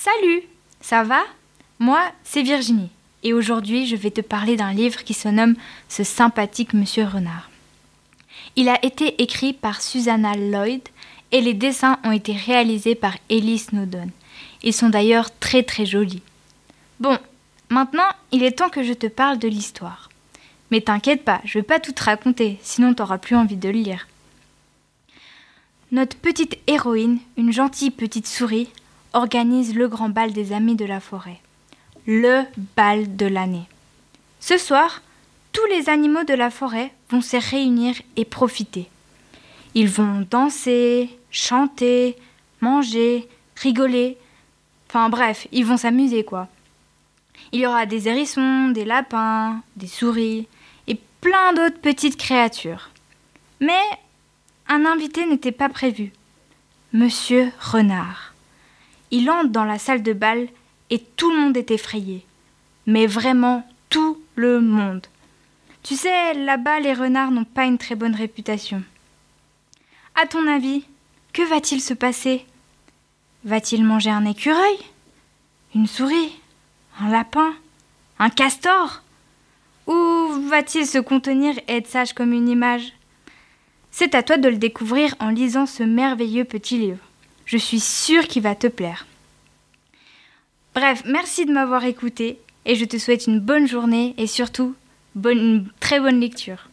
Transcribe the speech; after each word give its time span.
Salut, 0.00 0.44
ça 0.80 1.02
va? 1.02 1.24
Moi, 1.80 2.00
c'est 2.22 2.42
Virginie, 2.42 2.90
et 3.24 3.32
aujourd'hui 3.32 3.84
je 3.84 3.96
vais 3.96 4.12
te 4.12 4.20
parler 4.20 4.56
d'un 4.56 4.72
livre 4.72 5.02
qui 5.02 5.12
se 5.12 5.26
nomme 5.26 5.56
Ce 5.88 6.04
sympathique 6.04 6.72
Monsieur 6.72 7.02
Renard. 7.02 7.50
Il 8.54 8.68
a 8.68 8.78
été 8.86 9.20
écrit 9.20 9.52
par 9.52 9.82
Susanna 9.82 10.36
Lloyd 10.36 10.82
et 11.32 11.40
les 11.40 11.52
dessins 11.52 11.98
ont 12.04 12.12
été 12.12 12.32
réalisés 12.32 12.94
par 12.94 13.16
Ellie 13.28 13.58
Snowdon. 13.58 14.08
Ils 14.62 14.72
sont 14.72 14.88
d'ailleurs 14.88 15.36
très 15.40 15.64
très 15.64 15.84
jolis. 15.84 16.22
Bon, 17.00 17.18
maintenant 17.68 18.08
il 18.30 18.44
est 18.44 18.56
temps 18.58 18.70
que 18.70 18.84
je 18.84 18.92
te 18.92 19.08
parle 19.08 19.40
de 19.40 19.48
l'histoire. 19.48 20.10
Mais 20.70 20.80
t'inquiète 20.80 21.24
pas, 21.24 21.40
je 21.44 21.58
vais 21.58 21.64
pas 21.64 21.80
tout 21.80 21.90
te 21.90 22.04
raconter, 22.04 22.60
sinon 22.62 22.94
t'auras 22.94 23.18
plus 23.18 23.34
envie 23.34 23.56
de 23.56 23.68
le 23.68 23.80
lire. 23.80 24.06
Notre 25.90 26.16
petite 26.16 26.56
héroïne, 26.68 27.18
une 27.36 27.52
gentille 27.52 27.90
petite 27.90 28.28
souris, 28.28 28.68
organise 29.12 29.74
le 29.74 29.88
grand 29.88 30.08
bal 30.08 30.32
des 30.32 30.52
amis 30.52 30.76
de 30.76 30.84
la 30.84 31.00
forêt. 31.00 31.40
Le 32.06 32.42
bal 32.76 33.16
de 33.16 33.26
l'année. 33.26 33.66
Ce 34.40 34.58
soir, 34.58 35.02
tous 35.52 35.64
les 35.66 35.88
animaux 35.88 36.24
de 36.24 36.34
la 36.34 36.50
forêt 36.50 36.92
vont 37.10 37.20
se 37.20 37.36
réunir 37.36 37.94
et 38.16 38.24
profiter. 38.24 38.88
Ils 39.74 39.88
vont 39.88 40.26
danser, 40.30 41.10
chanter, 41.30 42.16
manger, 42.60 43.28
rigoler. 43.56 44.16
Enfin 44.88 45.08
bref, 45.08 45.46
ils 45.52 45.64
vont 45.66 45.76
s'amuser 45.76 46.24
quoi. 46.24 46.48
Il 47.52 47.60
y 47.60 47.66
aura 47.66 47.86
des 47.86 48.08
hérissons, 48.08 48.68
des 48.68 48.84
lapins, 48.84 49.62
des 49.76 49.86
souris 49.86 50.46
et 50.86 50.98
plein 51.20 51.52
d'autres 51.54 51.80
petites 51.80 52.16
créatures. 52.16 52.90
Mais 53.60 53.82
un 54.68 54.84
invité 54.84 55.26
n'était 55.26 55.52
pas 55.52 55.68
prévu. 55.68 56.12
Monsieur 56.92 57.50
Renard. 57.60 58.27
Il 59.10 59.30
entre 59.30 59.50
dans 59.50 59.64
la 59.64 59.78
salle 59.78 60.02
de 60.02 60.12
bal 60.12 60.48
et 60.90 60.98
tout 60.98 61.30
le 61.30 61.38
monde 61.38 61.56
est 61.56 61.70
effrayé. 61.70 62.24
Mais 62.86 63.06
vraiment 63.06 63.66
tout 63.88 64.20
le 64.34 64.60
monde. 64.60 65.06
Tu 65.82 65.94
sais, 65.94 66.34
là-bas, 66.34 66.80
les 66.80 66.92
renards 66.92 67.30
n'ont 67.30 67.44
pas 67.44 67.64
une 67.64 67.78
très 67.78 67.94
bonne 67.94 68.14
réputation. 68.14 68.82
À 70.20 70.26
ton 70.26 70.46
avis, 70.46 70.84
que 71.32 71.42
va-t-il 71.42 71.80
se 71.80 71.94
passer? 71.94 72.44
Va-t-il 73.44 73.84
manger 73.84 74.10
un 74.10 74.24
écureuil? 74.24 74.78
Une 75.74 75.86
souris? 75.86 76.32
Un 77.00 77.10
lapin? 77.10 77.54
Un 78.18 78.30
castor? 78.30 79.02
Ou 79.86 79.94
va-t-il 80.48 80.86
se 80.86 80.98
contenir 80.98 81.56
et 81.68 81.76
être 81.76 81.86
sage 81.86 82.12
comme 82.12 82.32
une 82.32 82.48
image? 82.48 82.92
C'est 83.90 84.14
à 84.14 84.22
toi 84.22 84.36
de 84.36 84.48
le 84.48 84.56
découvrir 84.56 85.14
en 85.20 85.30
lisant 85.30 85.66
ce 85.66 85.82
merveilleux 85.82 86.44
petit 86.44 86.78
livre. 86.78 87.07
Je 87.48 87.56
suis 87.56 87.80
sûre 87.80 88.28
qu'il 88.28 88.42
va 88.42 88.54
te 88.54 88.66
plaire. 88.66 89.06
Bref, 90.74 91.02
merci 91.06 91.46
de 91.46 91.52
m'avoir 91.52 91.82
écouté 91.84 92.38
et 92.66 92.74
je 92.74 92.84
te 92.84 92.98
souhaite 92.98 93.26
une 93.26 93.40
bonne 93.40 93.66
journée 93.66 94.14
et 94.18 94.26
surtout 94.26 94.74
bonne, 95.14 95.38
une 95.38 95.68
très 95.80 95.98
bonne 95.98 96.20
lecture. 96.20 96.67